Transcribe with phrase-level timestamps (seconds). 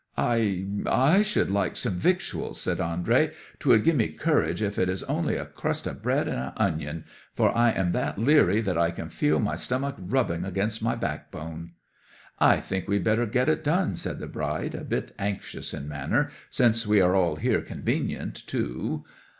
[0.17, 5.35] '"I—I should like some victuals," said Andrey, "'twould gie me courage if it is only
[5.35, 7.03] a crust o' bread and a' onion;
[7.35, 11.73] for I am that leery that I can feel my stomach rubbing against my backbone."
[12.39, 15.87] '"I think we had better get it done," said the bride, a bit anxious in
[15.87, 19.03] manner; "since we are all here convenient, too!"